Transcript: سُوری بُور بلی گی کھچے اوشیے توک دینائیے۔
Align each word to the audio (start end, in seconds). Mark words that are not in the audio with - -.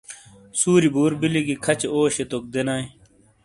سُوری 0.59 0.89
بُور 0.93 1.11
بلی 1.19 1.41
گی 1.47 1.55
کھچے 1.63 1.87
اوشیے 1.93 2.25
توک 2.29 2.43
دینائیے۔ 2.53 2.87